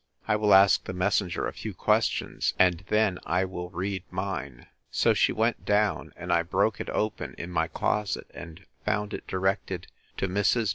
I 0.27 0.35
will 0.35 0.51
ask 0.55 0.85
the 0.85 0.93
messenger 0.93 1.45
a 1.47 1.53
few 1.53 1.75
questions, 1.75 2.55
and 2.57 2.83
then 2.87 3.19
I 3.23 3.45
will 3.45 3.69
read 3.69 4.03
mine. 4.09 4.65
So 4.89 5.13
she 5.13 5.31
went 5.31 5.63
down, 5.63 6.11
and 6.17 6.33
I 6.33 6.41
broke 6.41 6.81
it 6.81 6.89
open 6.89 7.35
in 7.37 7.51
my 7.51 7.67
closet, 7.67 8.25
and 8.33 8.65
found 8.83 9.13
it 9.13 9.27
directed 9.27 9.85
To 10.17 10.27
MRS. 10.27 10.69